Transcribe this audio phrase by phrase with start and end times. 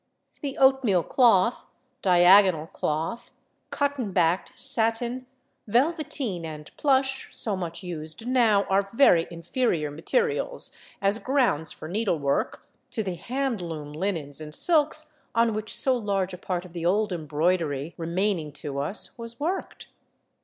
[0.41, 1.67] The oatmeal cloth,
[2.01, 3.29] diagonal cloth,
[3.69, 5.27] cotton backed satin,
[5.67, 12.67] velveteen and plush, so much used now, are very inferior materials as grounds for needlework
[12.89, 16.83] to the hand loom linens and silks on which so large a part of the
[16.83, 19.89] old embroidery remaining to us was worked.